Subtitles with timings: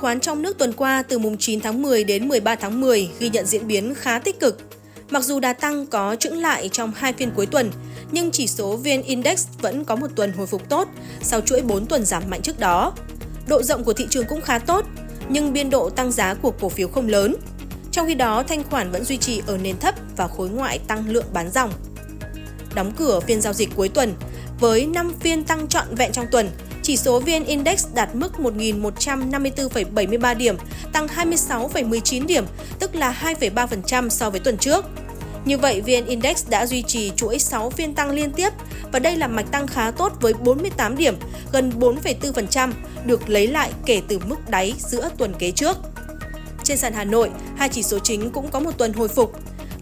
[0.00, 3.30] Khoán trong nước tuần qua từ mùng 9 tháng 10 đến 13 tháng 10 ghi
[3.30, 4.58] nhận diễn biến khá tích cực.
[5.10, 7.70] Mặc dù đà tăng có chững lại trong hai phiên cuối tuần,
[8.12, 10.88] nhưng chỉ số VN Index vẫn có một tuần hồi phục tốt
[11.22, 12.92] sau chuỗi 4 tuần giảm mạnh trước đó.
[13.48, 14.84] Độ rộng của thị trường cũng khá tốt,
[15.28, 17.34] nhưng biên độ tăng giá của cổ phiếu không lớn.
[17.92, 21.10] Trong khi đó, thanh khoản vẫn duy trì ở nền thấp và khối ngoại tăng
[21.10, 21.72] lượng bán dòng.
[22.74, 24.14] Đóng cửa phiên giao dịch cuối tuần,
[24.60, 26.50] với 5 phiên tăng trọn vẹn trong tuần,
[26.90, 30.56] chỉ số VN Index đạt mức 1.154,73 điểm,
[30.92, 32.44] tăng 26,19 điểm,
[32.78, 34.84] tức là 2,3% so với tuần trước.
[35.44, 38.48] Như vậy, VN Index đã duy trì chuỗi 6 phiên tăng liên tiếp
[38.92, 41.14] và đây là mạch tăng khá tốt với 48 điểm,
[41.52, 42.72] gần 4,4%,
[43.04, 45.76] được lấy lại kể từ mức đáy giữa tuần kế trước.
[46.64, 49.32] Trên sàn Hà Nội, hai chỉ số chính cũng có một tuần hồi phục.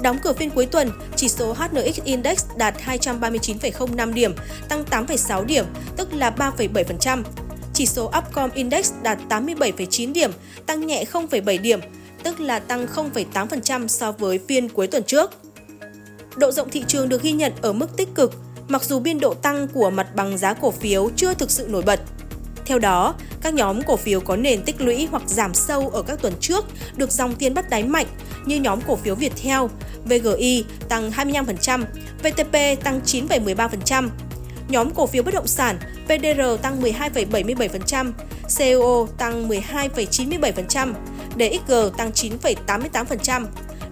[0.00, 4.34] Đóng cửa phiên cuối tuần, chỉ số HNX Index đạt 239,05 điểm,
[4.68, 5.64] tăng 8,6 điểm,
[5.96, 7.22] tức là 3,7%.
[7.74, 10.30] Chỉ số Upcom Index đạt 87,9 điểm,
[10.66, 11.80] tăng nhẹ 0,7 điểm,
[12.22, 15.30] tức là tăng 0,8% so với phiên cuối tuần trước.
[16.36, 18.34] Độ rộng thị trường được ghi nhận ở mức tích cực,
[18.68, 21.82] mặc dù biên độ tăng của mặt bằng giá cổ phiếu chưa thực sự nổi
[21.82, 22.00] bật.
[22.64, 23.14] Theo đó,
[23.46, 26.64] các nhóm cổ phiếu có nền tích lũy hoặc giảm sâu ở các tuần trước
[26.96, 28.06] được dòng tiền bắt đáy mạnh
[28.46, 29.60] như nhóm cổ phiếu Viettel,
[30.04, 31.84] VGI tăng 25%,
[32.22, 34.08] VTP tăng 9,13%.
[34.68, 38.12] Nhóm cổ phiếu bất động sản PDR tăng 12,77%,
[38.58, 40.92] COO tăng 12,97%,
[41.30, 43.46] DXG tăng 9,88%,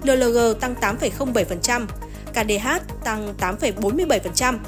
[0.05, 1.87] LLG tăng 8,07%,
[2.33, 2.69] KDH
[3.05, 4.59] tăng 8,47%.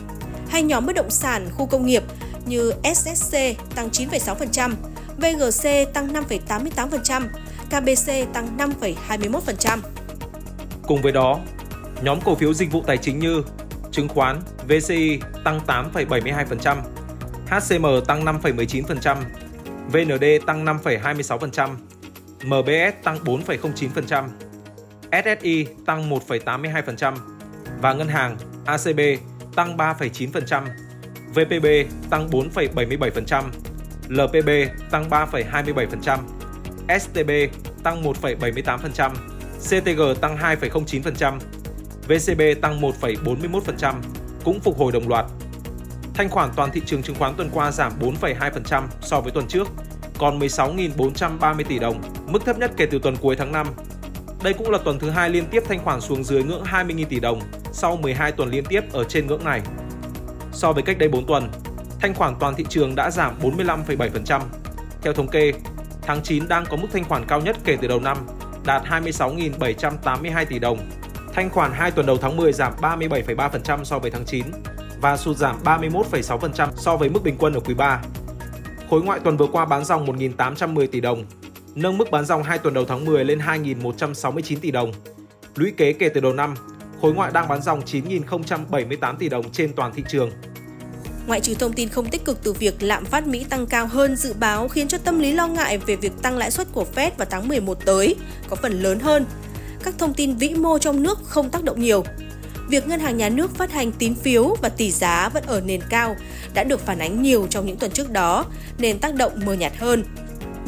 [0.49, 2.03] Hai nhóm bất động sản khu công nghiệp
[2.47, 3.37] như SSC
[3.75, 4.71] tăng 9,6%,
[5.17, 7.23] VGC tăng 5,88%,
[7.67, 9.79] KBC tăng 5,21%.
[10.83, 11.41] Cùng với đó,
[12.03, 13.43] nhóm cổ phiếu dịch vụ tài chính như
[13.91, 16.77] chứng khoán VCI tăng 8,72%,
[17.47, 19.17] HCM tăng 5,19%,
[19.93, 21.77] VND tăng 5,26%,
[22.45, 24.29] MBS tăng 4,09%,
[25.13, 27.17] SSI tăng 1,82%
[27.81, 29.01] và ngân hàng ACB
[29.57, 30.63] tăng 3,9%,
[31.37, 31.67] VPB
[32.11, 33.45] tăng 4,77%,
[34.09, 34.51] LPB
[34.91, 36.19] tăng 3,27%,
[37.01, 37.31] STB
[37.83, 39.11] tăng 1,78%,
[39.59, 41.39] CTG tăng 2,09%,
[42.09, 43.95] VCB tăng 1,41%,
[44.45, 45.27] cũng phục hồi đồng loạt.
[46.15, 49.69] Thanh khoản toàn thị trường chứng khoán tuần qua giảm 4,2% so với tuần trước,
[50.19, 53.67] còn 16.430 tỷ đồng, mức thấp nhất kể từ tuần cuối tháng 5.
[54.43, 57.21] Đây cũng là tuần thứ hai liên tiếp thanh khoản xuống dưới ngưỡng 20.000 tỷ
[57.21, 57.41] đồng
[57.73, 59.63] sau 12 tuần liên tiếp ở trên ngưỡng này.
[60.57, 61.51] So với cách đây 4 tuần,
[62.01, 64.41] thanh khoản toàn thị trường đã giảm 45,7%.
[65.03, 65.53] Theo thống kê,
[66.03, 68.17] tháng 9 đang có mức thanh khoản cao nhất kể từ đầu năm,
[68.65, 70.79] đạt 26.782 tỷ đồng.
[71.33, 74.47] Thanh khoản 2 tuần đầu tháng 10 giảm 37,3% so với tháng 9
[75.01, 78.03] và sụt giảm 31,6% so với mức bình quân ở quý 3.
[78.91, 81.25] Khối ngoại tuần vừa qua bán dòng 1.810 tỷ đồng,
[81.75, 84.93] nâng mức bán dòng 2 tuần đầu tháng 10 lên 2.169 tỷ đồng.
[85.55, 86.55] Lũy kế kể từ đầu năm,
[87.03, 90.31] khối ngoại đang bán dòng 9.078 tỷ đồng trên toàn thị trường.
[91.27, 94.17] Ngoại trừ thông tin không tích cực từ việc lạm phát Mỹ tăng cao hơn
[94.17, 97.11] dự báo khiến cho tâm lý lo ngại về việc tăng lãi suất của Fed
[97.17, 98.17] vào tháng 11 tới
[98.49, 99.27] có phần lớn hơn.
[99.83, 102.05] Các thông tin vĩ mô trong nước không tác động nhiều.
[102.69, 105.81] Việc ngân hàng nhà nước phát hành tín phiếu và tỷ giá vẫn ở nền
[105.91, 106.17] cao
[106.55, 108.45] đã được phản ánh nhiều trong những tuần trước đó,
[108.79, 110.05] nên tác động mờ nhạt hơn.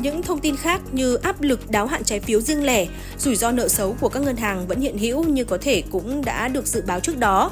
[0.03, 2.86] Những thông tin khác như áp lực đáo hạn trái phiếu riêng lẻ,
[3.19, 6.25] rủi ro nợ xấu của các ngân hàng vẫn hiện hữu như có thể cũng
[6.25, 7.50] đã được dự báo trước đó.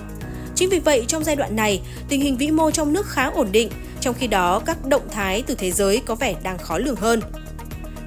[0.55, 3.49] Chính vì vậy, trong giai đoạn này, tình hình vĩ mô trong nước khá ổn
[3.53, 6.97] định, trong khi đó các động thái từ thế giới có vẻ đang khó lường
[6.97, 7.21] hơn.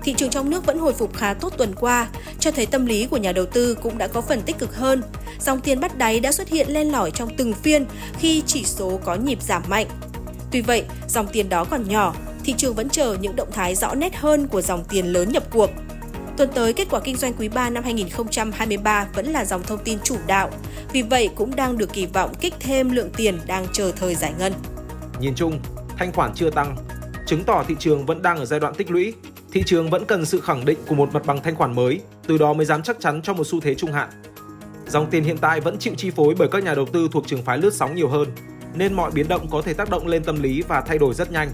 [0.04, 2.08] Thị trường trong nước vẫn hồi phục khá tốt tuần qua,
[2.40, 5.02] cho thấy tâm lý của nhà đầu tư cũng đã có phần tích cực hơn.
[5.46, 7.86] Dòng tiền bắt đáy đã xuất hiện len lỏi trong từng phiên
[8.20, 9.88] khi chỉ số có nhịp giảm mạnh.
[10.52, 12.16] Tuy vậy, dòng tiền đó còn nhỏ,
[12.50, 15.44] thị trường vẫn chờ những động thái rõ nét hơn của dòng tiền lớn nhập
[15.52, 15.70] cuộc.
[16.38, 20.00] Tuần tới, kết quả kinh doanh quý 3 năm 2023 vẫn là dòng thông tin
[20.04, 20.50] chủ đạo,
[20.94, 24.34] vì vậy cũng đang được kỳ vọng kích thêm lượng tiền đang chờ thời giải
[24.40, 24.54] ngân.
[25.20, 25.60] Nhìn chung,
[25.98, 26.78] thanh khoản chưa tăng,
[27.26, 29.14] chứng tỏ thị trường vẫn đang ở giai đoạn tích lũy.
[29.52, 32.38] Thị trường vẫn cần sự khẳng định của một mặt bằng thanh khoản mới, từ
[32.38, 34.10] đó mới dám chắc chắn cho một xu thế trung hạn.
[34.88, 37.44] Dòng tiền hiện tại vẫn chịu chi phối bởi các nhà đầu tư thuộc trường
[37.44, 38.28] phái lướt sóng nhiều hơn,
[38.76, 41.32] nên mọi biến động có thể tác động lên tâm lý và thay đổi rất
[41.32, 41.50] nhanh.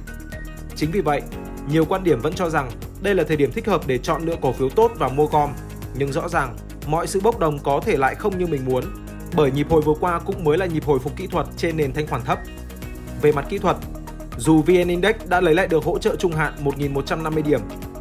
[0.76, 1.22] Chính vì vậy,
[1.72, 4.36] Nhiều quan điểm vẫn cho rằng đây là thời điểm thích hợp để chọn lựa
[4.42, 5.50] cổ phiếu tốt và mua gom,
[5.98, 6.56] nhưng rõ ràng
[6.88, 8.84] mọi sự bốc đồng có thể lại không như mình muốn,
[9.36, 11.94] bởi nhịp hồi vừa qua cũng mới là nhịp hồi phục kỹ thuật trên nền
[11.94, 12.40] thanh khoản thấp.
[13.22, 13.78] Về mặt kỹ thuật,
[14.38, 17.60] dù VN Index đã lấy lại được hỗ trợ trung hạn 1.150 điểm,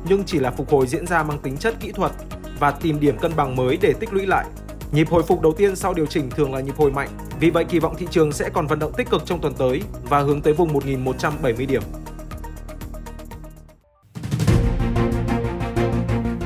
[0.09, 2.13] nhưng chỉ là phục hồi diễn ra mang tính chất kỹ thuật
[2.59, 4.47] và tìm điểm cân bằng mới để tích lũy lại.
[4.93, 7.09] Nhịp hồi phục đầu tiên sau điều chỉnh thường là nhịp hồi mạnh,
[7.41, 9.83] vì vậy kỳ vọng thị trường sẽ còn vận động tích cực trong tuần tới
[10.09, 11.83] và hướng tới vùng 1.170 điểm.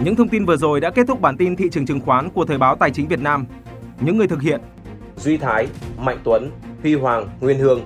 [0.05, 2.45] Những thông tin vừa rồi đã kết thúc bản tin thị trường chứng khoán của
[2.45, 3.47] Thời báo Tài chính Việt Nam.
[4.01, 4.61] Những người thực hiện
[5.17, 5.69] Duy Thái,
[5.99, 6.51] Mạnh Tuấn,
[6.83, 7.81] Huy Hoàng, Nguyên Hương.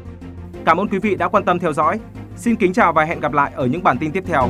[0.65, 2.01] Cảm ơn quý vị đã quan tâm theo dõi.
[2.37, 4.49] Xin kính chào và hẹn gặp lại ở những bản tin tiếp theo.